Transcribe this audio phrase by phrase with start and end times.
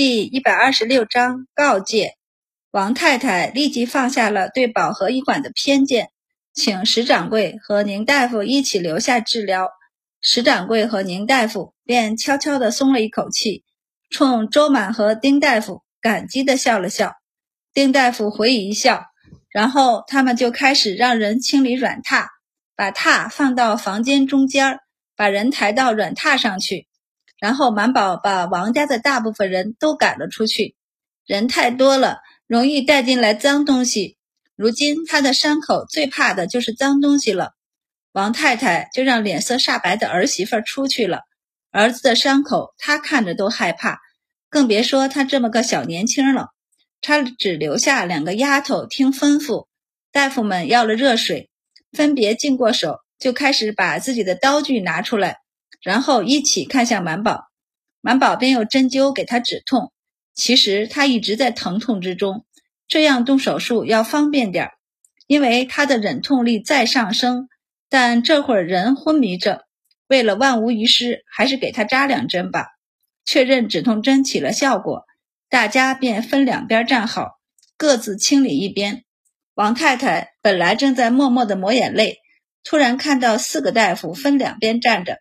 [0.00, 2.12] 第一百二十六章告诫。
[2.70, 6.10] 王太太立即放下了对保和医馆的偏见，
[6.54, 9.70] 请石掌柜和宁大夫一起留下治疗。
[10.20, 13.64] 石掌柜和宁大夫便悄悄地松了一口气，
[14.08, 17.14] 冲周满和丁大夫感激地笑了笑。
[17.74, 19.02] 丁大夫回以一笑，
[19.50, 22.28] 然后他们就开始让人清理软榻，
[22.76, 24.78] 把榻放到房间中间，
[25.16, 26.87] 把人抬到软榻上去。
[27.38, 30.74] 然后满宝把王家的大部分人都赶了出去，
[31.26, 34.16] 人太多了，容易带进来脏东西。
[34.56, 37.52] 如今他的伤口最怕的就是脏东西了。
[38.10, 41.20] 王太太就让脸色煞白的儿媳妇出去了。
[41.70, 44.00] 儿子的伤口他看着都害怕，
[44.50, 46.48] 更别说他这么个小年轻了。
[47.00, 49.68] 他只留下两个丫头听吩咐。
[50.10, 51.50] 大夫们要了热水，
[51.92, 55.38] 分别净过手，就开始把自己的刀具拿出来。
[55.82, 57.48] 然后一起看向满宝，
[58.00, 59.92] 满宝便用针灸给他止痛。
[60.34, 62.44] 其实他一直在疼痛之中，
[62.86, 64.72] 这样动手术要方便点儿，
[65.26, 67.48] 因为他的忍痛力在上升。
[67.88, 69.64] 但这会儿人昏迷着，
[70.06, 72.66] 为了万无一失，还是给他扎两针吧。
[73.24, 75.04] 确认止痛针起了效果，
[75.48, 77.38] 大家便分两边站好，
[77.76, 79.04] 各自清理一边。
[79.54, 82.18] 王太太本来正在默默地抹眼泪，
[82.62, 85.18] 突然看到四个大夫分两边站着。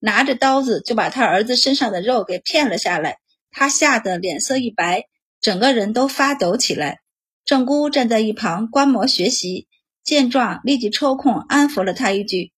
[0.00, 3.18] 拿着刀子就把他儿子身上的肉给片了下来，
[3.50, 5.04] 他吓得脸色一白，
[5.40, 6.98] 整个人都发抖起来。
[7.44, 9.68] 郑姑站在一旁观摩学习，
[10.02, 12.52] 见状立即抽空安抚了他一句：“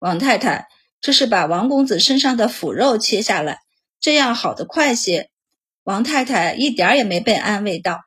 [0.00, 0.66] 王太太，
[1.00, 3.58] 这是把王公子身上的腐肉切下来，
[4.00, 5.30] 这样好得快些。”
[5.84, 8.00] 王太太一点也没被安慰到，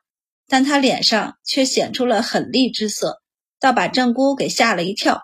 [0.48, 3.22] 但她脸上却显出了狠厉之色，
[3.58, 5.22] 倒把郑姑给吓了一跳。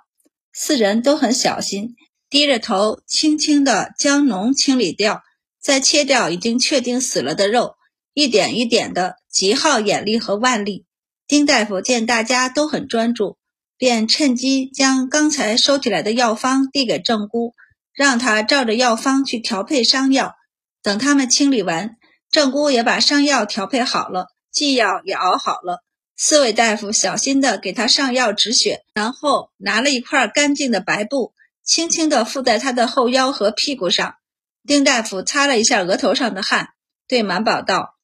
[0.52, 1.94] 四人都很小心。
[2.30, 5.22] 低着头，轻轻地将脓清理掉，
[5.60, 7.76] 再切掉已经确定死了的肉，
[8.12, 10.84] 一点一点的，极耗眼力和腕力。
[11.26, 13.38] 丁大夫见大家都很专注，
[13.76, 17.54] 便趁机将刚才收起来的药方递给郑姑，
[17.94, 20.34] 让她照着药方去调配伤药。
[20.82, 21.96] 等他们清理完，
[22.30, 25.82] 郑姑也把伤药调配好了，剂药也熬好了。
[26.16, 31.32] 四位大夫小心地给他上药止血，然后拿了一块干净的白布。
[31.68, 34.14] 轻轻地附在他的后腰和屁股上，
[34.66, 36.70] 丁大夫擦了一下额头上的汗，
[37.06, 37.98] 对满宝道：“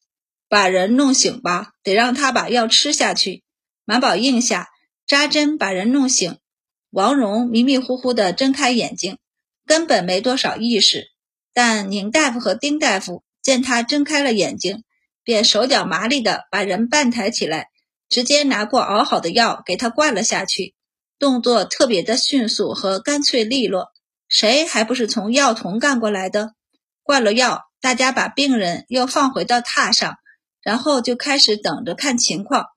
[0.47, 3.43] 把人弄醒吧，得让他把药吃下去。”
[3.83, 4.69] 满宝应下，
[5.07, 6.37] 扎针把人弄醒。
[6.91, 9.17] 王蓉迷迷糊糊地睁开眼睛，
[9.65, 11.07] 根本没多少意识。
[11.51, 14.83] 但宁大夫和丁大夫见他睁开了眼睛，
[15.23, 17.69] 便手脚麻利地把人半抬起来，
[18.09, 20.74] 直接拿过熬好的药给他灌了下去。
[21.25, 23.87] 动作特别的迅速和干脆利落，
[24.27, 26.51] 谁还不是从药童干过来的？
[27.01, 30.17] 灌了药，大家把病人又放回到榻上，
[30.61, 32.67] 然后就开始等着看情况。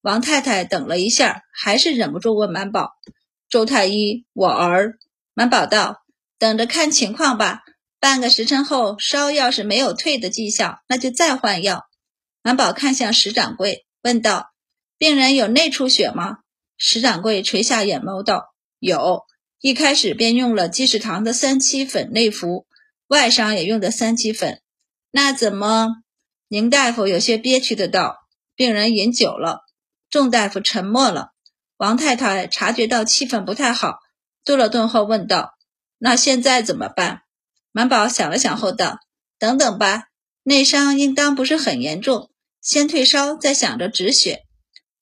[0.00, 2.92] 王太太等了一下，还是忍不住问满宝
[3.50, 4.94] ：“周太医，我儿。”
[5.36, 5.96] 满宝道
[6.40, 7.60] ：“等着看情况吧，
[8.00, 11.82] 半个时辰后烧要是没有退的迹象，那就再换药。”
[12.40, 14.52] 满宝看向石掌柜，问道
[14.96, 16.38] ：“病人有内出血吗？”
[16.82, 19.24] 石掌柜垂下眼眸道：“有，
[19.60, 22.66] 一开始便用了积石堂的三七粉内服，
[23.06, 24.62] 外伤也用的三七粉。
[25.10, 25.88] 那怎么？”
[26.48, 28.16] 宁大夫有些憋屈的道
[28.56, 29.60] ：“病人饮酒了。”
[30.08, 31.32] 众大夫沉默了。
[31.76, 33.98] 王太太察觉到气氛不太好，
[34.42, 35.52] 顿了顿后问道
[35.98, 37.20] ：“那现在怎么办？”
[37.72, 38.98] 满宝想了想后道
[39.38, 40.04] ：“等等吧，
[40.44, 42.30] 内伤应当不是很严重，
[42.62, 44.44] 先退烧，再想着止血。”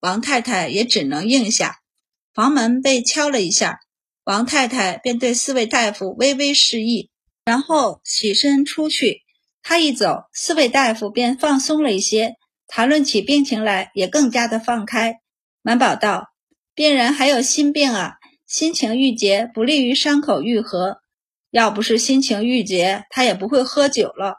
[0.01, 1.81] 王太太也只能应下。
[2.33, 3.81] 房门被敲了一下，
[4.25, 7.11] 王太太便对四位大夫微微示意，
[7.45, 9.23] 然后起身出去。
[9.63, 12.37] 她一走，四位大夫便放松了一些，
[12.69, 15.17] 谈论起病情来也更加的放开。
[15.63, 16.29] 满宝道
[16.77, 18.15] ：“病人还有心病啊，
[18.47, 20.99] 心情郁结不利于伤口愈合。
[21.51, 24.37] 要不是心情郁结，他也不会喝酒了。”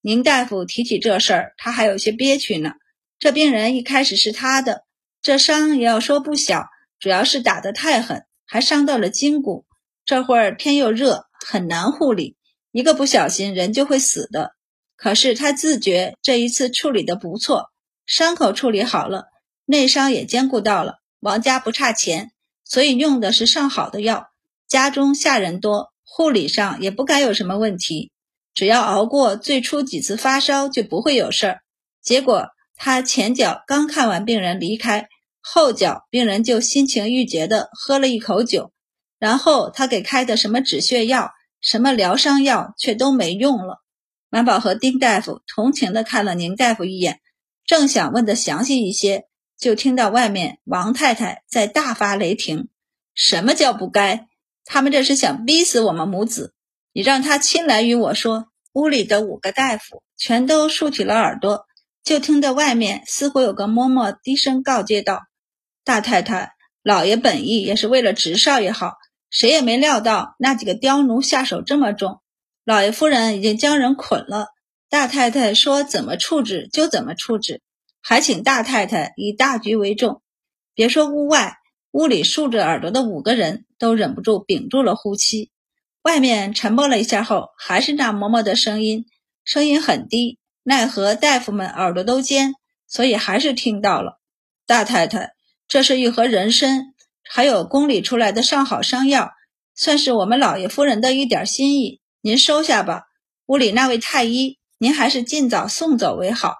[0.00, 2.72] 宁大夫提起这事儿，他还有些憋屈呢。
[3.18, 4.84] 这病人一开始是他的。
[5.22, 6.66] 这伤也要说不小，
[6.98, 9.64] 主要是打得太狠，还伤到了筋骨。
[10.04, 12.36] 这会儿天又热，很难护理，
[12.72, 14.56] 一个不小心人就会死的。
[14.96, 17.70] 可是他自觉这一次处理的不错，
[18.04, 19.26] 伤口处理好了，
[19.64, 20.96] 内伤也兼顾到了。
[21.20, 22.32] 王家不差钱，
[22.64, 24.26] 所以用的是上好的药。
[24.66, 28.10] 家中下人多，护理上也不该有什么问题。
[28.54, 31.60] 只要熬过最初几次发烧，就不会有事儿。
[32.02, 32.48] 结果。
[32.74, 35.06] 他前脚刚看完病人离开，
[35.42, 38.72] 后脚病人就心情郁结的喝了一口酒，
[39.18, 43.82] 然后他给开的什么止血药、什么疗伤药却都没用了。
[44.30, 47.20] 满宝和丁大夫同情的看了宁大夫一眼，
[47.66, 49.24] 正想问的详细一些，
[49.58, 52.68] 就听到外面王太太在大发雷霆
[53.14, 54.28] ：“什么叫不该？
[54.64, 56.54] 他们这是想逼死我们母子！
[56.92, 61.66] 你让他亲来与我说。”屋里的五个大夫全都竖起了耳朵，
[62.02, 65.20] 就听得外面似乎有个嬷嬷低声告诫道
[65.84, 66.52] ：“大太太，
[66.82, 68.92] 老爷本意也是为了侄少爷好，
[69.30, 72.20] 谁也没料到那几个刁奴下手这么重。
[72.64, 74.48] 老爷夫人已经将人捆了，
[74.88, 77.60] 大太太说怎么处置就怎么处置，
[78.00, 80.22] 还请大太太以大局为重。
[80.74, 81.56] 别说屋外，
[81.90, 85.50] 屋里竖着耳朵的五个人都忍不住屏住了呼吸。”
[86.02, 89.06] 外面沉默了一下后，还是那嬷嬷的声音，
[89.44, 92.54] 声音很低，奈何大夫们耳朵都尖，
[92.88, 94.20] 所以还是听到了。
[94.66, 95.32] 大太太，
[95.72, 96.92] 这是一盒人参，
[97.24, 99.32] 还有宫里出来的上好伤药，
[99.74, 103.04] 算是我们老爷夫人的一点心意，您收下吧。
[103.46, 106.56] 屋里那位太医，您还是尽早送走为好。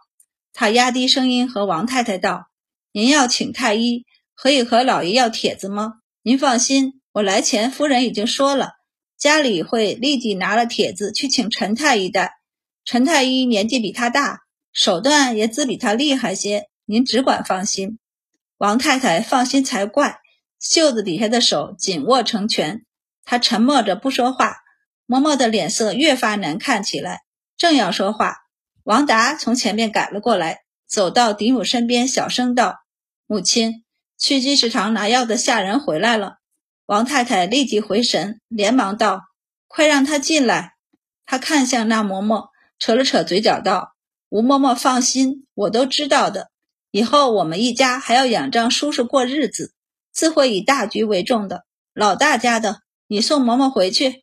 [0.55, 2.47] 他压低声音和王太太道
[2.93, 5.97] ：“您要请太医，可以和老爷要帖子吗？
[6.23, 8.71] 您放心，我来前夫人已经说了。”
[9.21, 12.31] 家里会立即拿了帖子去请陈太医的。
[12.87, 14.41] 陈太医年纪比他大，
[14.73, 17.99] 手段也自比他厉害些，您只管放心。
[18.63, 20.21] 王太太放心才怪，
[20.61, 22.87] 袖子底下的手紧握成拳。
[23.25, 24.59] 她沉默着不说话，
[25.05, 27.23] 嬷嬷的脸色越发难看起来。
[27.57, 28.37] 正要说话，
[28.85, 32.85] 王达从前面赶了过来，走到嫡母身边，小声道
[33.27, 33.83] ：“母亲，
[34.17, 36.37] 去积食堂拿药的下人回来了。”
[36.87, 39.23] 王太太立即回神，连忙道
[39.67, 40.75] ：“快让他进来。”
[41.27, 43.97] 他看向那嬷嬷，扯了扯嘴角道
[44.31, 46.52] ：“吴嬷嬷放心，我都知道的。
[46.93, 49.75] 以后我们一家还要仰仗叔叔过日子，
[50.13, 51.65] 自会以大局为重的。
[51.93, 54.23] 老大家的，你送嬷嬷回去。”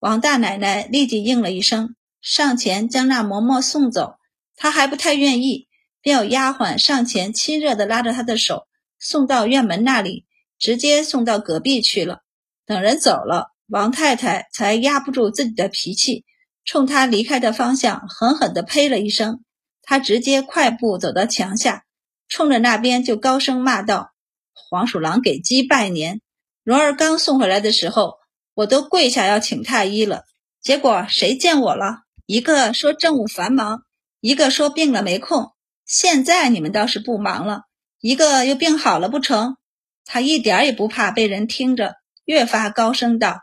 [0.00, 4.14] 王大奶奶立即应了一声，上前将那嬷嬷送走。
[4.56, 5.68] 她还不太愿意，
[6.00, 8.66] 便有丫鬟上前亲热地拉着她的手，
[8.98, 10.24] 送到院门那里。
[10.60, 12.22] 直接送到隔壁去了。
[12.66, 16.24] 等人走了，王太太才压不住自己的脾气，
[16.64, 19.44] 冲他离开的方向狠狠地呸了一声。
[19.82, 21.84] 他直接快步走到墙下，
[22.28, 24.12] 冲着那边就高声骂道
[24.52, 26.20] ：“黄鼠狼给鸡拜年！
[26.62, 28.14] 蓉儿刚送回来的时候，
[28.54, 30.24] 我都跪下要请太医了，
[30.60, 32.00] 结果谁见我了？
[32.26, 33.82] 一个说政务繁忙，
[34.20, 35.52] 一个说病了没空。
[35.86, 37.62] 现在你们倒是不忙了，
[38.00, 39.56] 一个又病好了不成？”
[40.04, 43.40] 他一点也不怕被人听着，越发高声道：“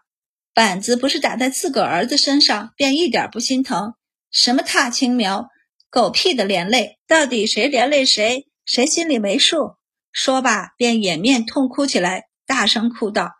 [0.53, 3.93] 板子不是打在自个儿子身上，便一点不心疼。
[4.31, 5.47] 什么踏青苗，
[5.89, 6.97] 狗屁的连累！
[7.07, 8.47] 到底谁连累谁？
[8.65, 9.75] 谁心里没数？”
[10.11, 13.31] 说罢，便掩面痛哭起来，大声哭道：“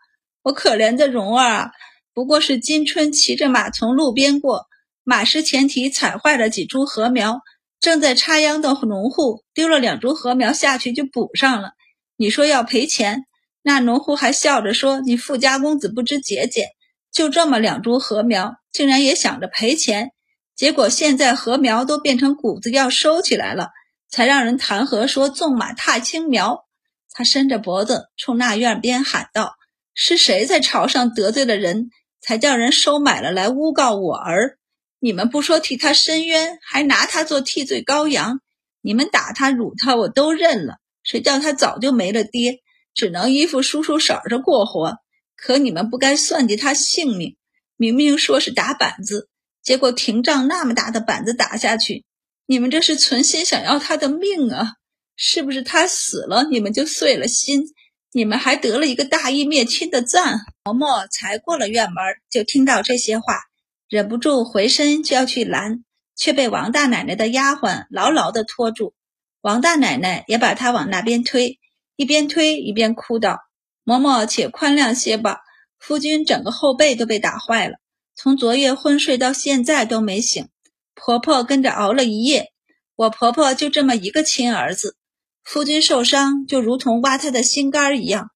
[0.42, 1.70] 我可怜的蓉儿啊，
[2.12, 4.66] 不过是今春骑着马从路边过，
[5.02, 7.40] 马失前蹄踩坏了几株禾苗，
[7.80, 11.70] 正在插秧的农户丢了两株禾苗下去，就补上了。”
[12.18, 13.24] 你说要赔钱，
[13.62, 16.68] 那农户还笑着说：“你富家公子不知节俭，
[17.12, 20.12] 就这么两株禾苗，竟然也想着赔钱。
[20.54, 23.68] 结果现在禾苗都变成谷子要收起来了，
[24.08, 26.64] 才让人弹劾说纵马踏青苗。”
[27.12, 29.56] 他伸着脖子冲那院边喊道
[29.94, 34.58] ：“是谁在朝上得罪了人，才叫人收买了来诬告我儿？
[34.98, 38.40] 你们不说替他伸冤，还拿他做替罪羔羊？
[38.82, 44.96] 你们打他辱他，我都认了。”谁叫他早就没了爹，只能依附叔叔婶儿的过活？
[45.36, 47.36] 可你们不该算计他性命，
[47.76, 49.28] 明明说是打板子，
[49.62, 52.04] 结果廷杖那么大的板子打下去，
[52.46, 54.74] 你们这是存心想要他的命啊！
[55.16, 57.64] 是不是他死了，你们就碎了心？
[58.12, 60.38] 你们还得了一个大义灭亲的赞？
[60.64, 61.96] 嬷嬷才过了院门，
[62.30, 63.40] 就听到这些话，
[63.88, 65.84] 忍不住回身就要去拦，
[66.16, 68.94] 却被王大奶奶的丫鬟牢牢地拖住。
[69.40, 71.58] 王大奶奶也把她往那边推，
[71.96, 73.40] 一边推一边哭道
[73.84, 75.40] ：“嬷嬷，且宽谅些吧。
[75.78, 77.76] 夫君整个后背都被打坏了，
[78.14, 80.48] 从昨夜昏睡到现在都没醒。
[80.96, 82.52] 婆婆跟着熬了一夜，
[82.96, 84.96] 我婆婆就这么一个亲儿子，
[85.44, 88.30] 夫君受伤就如同挖他的心肝一样。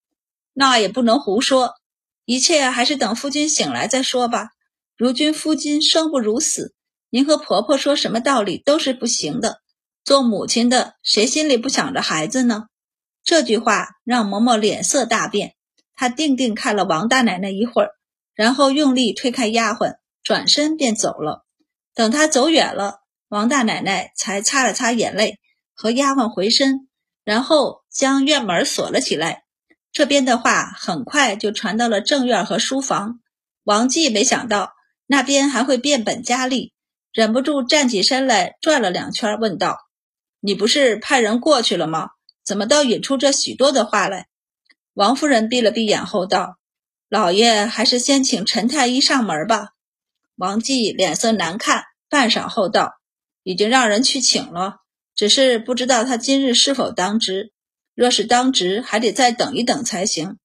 [0.52, 1.74] 那也不能胡说，
[2.26, 4.50] 一切还是等夫君醒来再说吧。
[4.96, 6.74] 如今夫君生不如死，
[7.08, 9.62] 您和婆婆说什么道理都是不行的。”
[10.04, 12.66] 做母亲的，谁心里不想着孩子呢？
[13.24, 15.54] 这句话让嬷嬷脸色大变。
[15.94, 17.90] 她定定看了王大奶奶一会儿，
[18.34, 21.44] 然后用力推开丫鬟，转身便走了。
[21.94, 25.38] 等她走远了，王大奶奶才擦了擦眼泪，
[25.74, 26.88] 和丫鬟回身，
[27.24, 29.44] 然后将院门锁了起来。
[29.92, 33.20] 这边的话很快就传到了正院和书房。
[33.64, 34.72] 王继没想到
[35.06, 36.72] 那边还会变本加厉。
[37.12, 39.78] 忍不住站起身来转了两圈，问道
[40.38, 42.10] ：“你不是派人过去了吗？
[42.44, 44.28] 怎么倒引出这许多的话来？”
[44.94, 46.58] 王夫人闭了闭眼后道
[47.10, 49.70] ：“老爷还是先请陈太医上门吧。”
[50.40, 52.94] 王继脸色难看，半晌后道
[53.44, 54.76] ：“已经让人去请了，
[55.14, 57.52] 只是不知道他今日是否当值。
[57.94, 60.38] 若是当值，还得再等一等才行。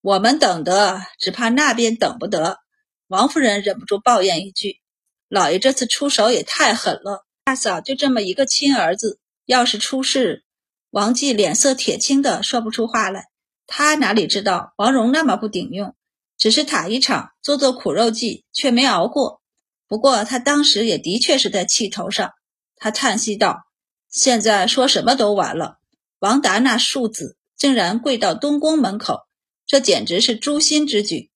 [0.00, 2.58] 我们等得，只怕那边等不得。”
[3.06, 4.80] 王夫人忍不住抱怨一句
[5.30, 10.42] ：“老爷这次出手也太狠了，大嫂就这么一个亲儿子，要是出事……”
[10.90, 13.26] 王继脸色铁青的说不出话来。
[13.68, 15.94] 他哪里知道王蓉那么不顶用，
[16.40, 19.42] 只是打一场做做苦肉计，却没熬过。
[19.86, 22.32] 不过他当时也的确是在气头上。
[22.76, 23.64] 他叹息道
[24.08, 25.76] ：“现在说什么都晚了。
[26.18, 29.26] 王达那庶子竟然跪到东宫门口，
[29.66, 31.30] 这简直是诛心之举。”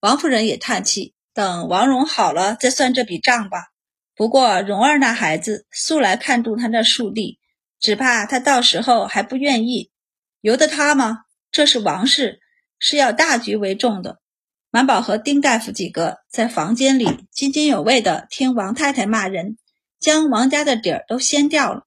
[0.00, 3.68] 王夫人也叹气，等王蓉好了再算这笔账吧。
[4.14, 7.38] 不过蓉儿那孩子素来看重他那庶弟，
[7.80, 9.90] 只怕他到时候还不愿意，
[10.42, 11.20] 由得他吗？
[11.50, 12.40] 这是王氏，
[12.78, 14.20] 是要大局为重的。
[14.74, 19.58] 满宝和丁大夫几个在房间里津津有味地听王太太骂人，
[20.00, 21.82] 将王家的底儿都掀掉了。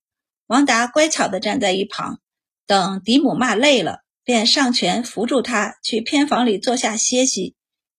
[0.46, 2.20] 王达乖巧地站在一旁，
[2.68, 7.56] 等嫡母骂累了，便上前扶住她去偏房里坐下歇息。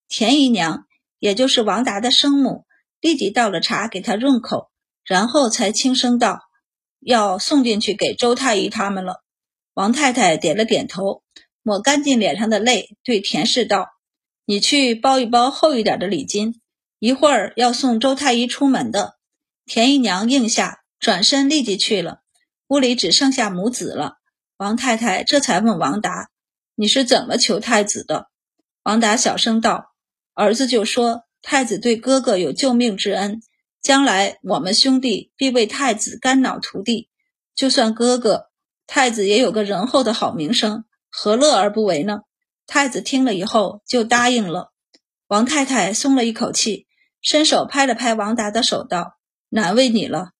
[0.08, 0.86] 田姨娘，
[1.18, 2.64] 也就是王达的生母，
[3.00, 4.70] 立即倒了茶给他润口，
[5.04, 6.42] 然后才轻声道
[7.02, 9.24] ：“要送进去给周太医他们了。”
[9.74, 11.24] 王太太点了点头，
[11.64, 13.88] 抹干净脸上的泪，对田氏道
[14.46, 16.60] ：“你去包一包厚一点的礼金，
[17.00, 19.16] 一会儿要送周太医出门的。”
[19.66, 22.20] 田姨娘应下，转身立即去了。
[22.68, 24.18] 屋里只剩下母子了。
[24.56, 26.30] 王太太这才问王达
[26.76, 28.28] ：“你是怎么求太子的？”
[28.84, 29.92] 王达小声道。
[30.34, 33.42] 儿子就说：“太子对哥哥有救命之恩，
[33.82, 37.08] 将来我们兄弟必为太子肝脑涂地。
[37.56, 38.50] 就算哥哥，
[38.86, 42.20] 太子也有个仁厚的好名声，何乐而不为呢？”
[42.66, 44.72] 太子听了以后就答应了。
[45.28, 46.86] 王太太松了一口气，
[47.20, 49.18] 伸手拍了拍王达的手，道
[49.50, 50.30] ：“难为你了，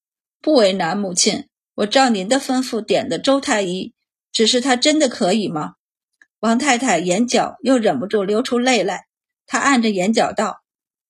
[0.40, 1.49] 不为难，母亲。
[1.75, 3.95] 我照您的吩咐点的周太医，
[4.33, 5.75] 只是他真的可以吗？”
[6.40, 9.06] 王太太眼角又忍不住流出泪来。
[9.47, 10.62] 她按着眼角道：“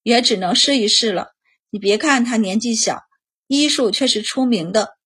[0.03, 1.29] 也只能试一试了。
[1.69, 3.01] 你别看他年纪小，
[3.47, 4.97] 医术却是出名的，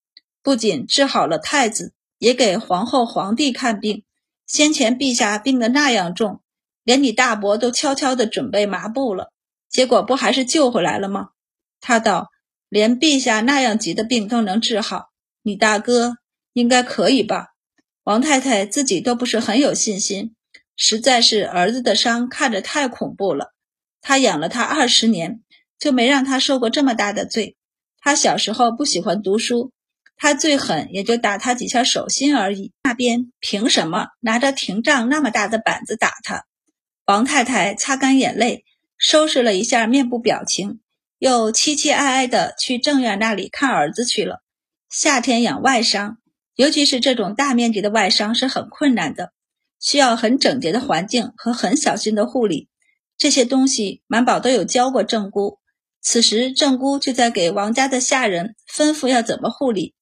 [0.43, 4.03] 不仅治好了太子，也给皇后、皇帝看病。
[4.51, 6.41] 先前陛下病得那样重，
[6.83, 9.31] 连你大伯都悄悄地准备麻布了，
[9.69, 11.29] 结果不还是救回来了吗？”
[11.79, 12.31] 他道
[12.67, 16.17] ：“连陛下那样急的病都能治好，你大哥
[16.51, 17.53] 应该可以吧？”
[18.03, 20.35] 王太太自己都不是很有信心。
[20.75, 23.53] 实在是儿子的伤看着太恐怖了。
[24.01, 25.41] 他养了他二十年，
[25.79, 27.55] 就没让他受过这么大的罪。
[28.01, 29.71] 他小时候不喜欢读书，
[30.17, 32.71] 他最狠也就打他几下手心而已。
[32.83, 36.45] 那边凭什么拿着廷杖那么大的板子打他？
[37.05, 38.63] 王太太擦干眼泪，
[38.97, 40.79] 收拾了一下面部表情，
[41.17, 44.43] 又凄凄哀哀地去正院那里看儿子去了。
[44.89, 46.17] 夏天养外伤，
[46.55, 49.31] 尤其是这种大面积的外伤，是很困难的。
[49.79, 52.69] 需要很整洁的环境和很小心的护理，
[53.17, 55.57] 这些东西满宝都有教过郑姑。
[56.03, 59.95] 此时郑姑就在给王家的下人吩咐要怎么护理。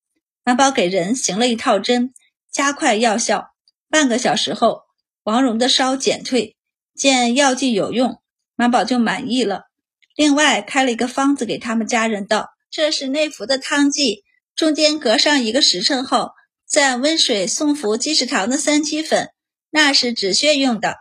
[0.49, 2.11] 马宝给人行了一套针，
[2.51, 3.51] 加快药效。
[3.87, 4.81] 半个小时后，
[5.21, 6.57] 王蓉的烧减退，
[6.95, 8.19] 见药剂有用，
[8.55, 9.65] 马宝就满意了。
[10.15, 14.23] 另外开了一个方子给他们家人道：“这是内服的汤剂，
[14.55, 16.31] 中间隔上一个时辰后，
[16.67, 19.29] 再温水送服济世堂的三七粉。”
[19.69, 20.95] 那是止血用的，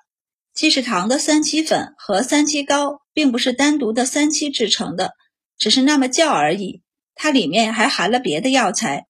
[0.52, 5.12] 济世堂的三七粉和三七膏并不是单独的三七制成的，
[5.57, 6.83] 只是那么叫而已。
[7.14, 9.07] 它里面还含了别的药材，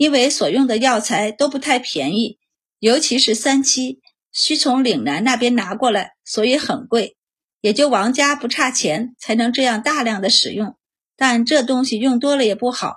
[0.00, 2.38] 因为所用的药材都不太便宜，
[2.78, 4.00] 尤其是三七，
[4.32, 7.18] 需从岭南那边拿过来，所以很贵。
[7.60, 10.78] 也就王家不差钱，才能这样大量的使用。
[11.18, 12.94] 但这东西用多了也不好，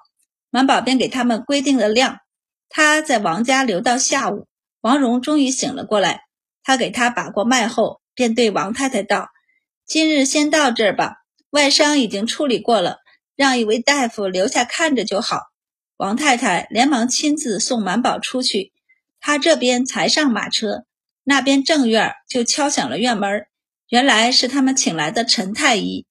[0.49, 2.19] 满宝便给他们规定了量。
[2.69, 4.47] 他在王家留到下午。
[4.79, 6.21] 王蓉终于醒了过来，
[6.63, 9.27] 他给他把过脉后，便对王太太道
[9.85, 11.17] ：“今日先到这儿吧，
[11.49, 12.99] 外伤已经处理过了，
[13.35, 15.41] 让一位大夫留下看着就好。”
[16.03, 18.73] 王太太连忙亲自送满宝出去，
[19.21, 20.83] 她这边才上马车，
[21.23, 23.45] 那边正院就敲响了院门，
[23.87, 26.05] 原来是他们请来的陈太医。